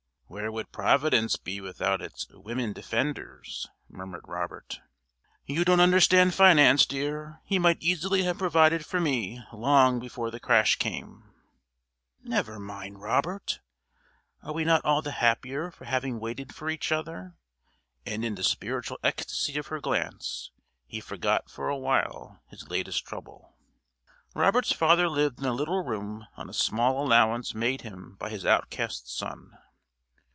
"Where 0.33 0.49
would 0.49 0.71
Providence 0.71 1.35
be 1.35 1.59
without 1.59 2.01
its 2.01 2.25
women 2.29 2.71
defenders?" 2.71 3.67
murmured 3.89 4.23
Robert. 4.29 4.79
"You 5.45 5.65
don't 5.65 5.81
understand 5.81 6.33
finance, 6.33 6.85
dear. 6.85 7.41
He 7.43 7.59
might 7.59 7.81
easily 7.81 8.23
have 8.23 8.37
provided 8.37 8.85
for 8.85 9.01
me 9.01 9.43
long 9.51 9.99
before 9.99 10.31
the 10.31 10.39
crash 10.39 10.77
came." 10.77 11.33
"Never 12.23 12.59
mind, 12.59 13.01
Robert. 13.01 13.59
Are 14.41 14.53
we 14.53 14.63
not 14.63 14.85
all 14.85 15.01
the 15.01 15.11
happier 15.11 15.69
for 15.69 15.83
having 15.83 16.17
waited 16.17 16.55
for 16.55 16.69
each 16.69 16.93
other?" 16.93 17.35
And 18.05 18.23
in 18.23 18.35
the 18.35 18.43
spiritual 18.43 18.99
ecstasy 19.03 19.57
of 19.57 19.67
her 19.67 19.81
glance 19.81 20.51
he 20.87 21.01
forgot 21.01 21.49
for 21.49 21.67
a 21.67 21.77
while 21.77 22.41
his 22.47 22.69
latest 22.69 23.05
trouble. 23.05 23.57
Robert's 24.33 24.71
father 24.71 25.09
lived 25.09 25.39
in 25.39 25.45
a 25.45 25.53
little 25.53 25.83
room 25.83 26.25
on 26.37 26.49
a 26.49 26.53
small 26.53 27.05
allowance 27.05 27.53
made 27.53 27.81
him 27.81 28.15
by 28.17 28.29
his 28.29 28.45
outcast 28.45 29.13
son. 29.13 29.57